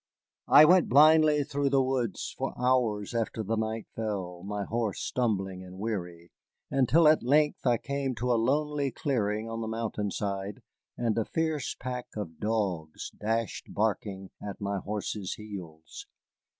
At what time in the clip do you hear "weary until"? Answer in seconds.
5.77-7.07